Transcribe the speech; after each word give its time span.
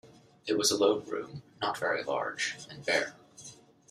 It 0.47 0.57
was 0.57 0.71
a 0.71 0.77
low 0.77 0.97
room, 1.01 1.43
not 1.61 1.77
very 1.77 2.01
large, 2.03 2.55
and 2.71 2.83
bare. 2.83 3.13